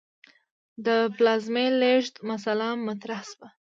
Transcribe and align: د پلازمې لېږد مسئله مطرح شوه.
د 0.85 0.87
پلازمې 1.15 1.65
لېږد 1.81 2.15
مسئله 2.29 2.67
مطرح 2.87 3.21
شوه. 3.29 3.47